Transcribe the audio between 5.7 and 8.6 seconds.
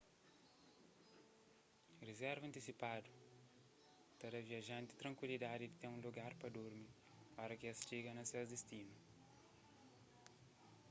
ten un lugar pa durmi óra ki es txiga na ses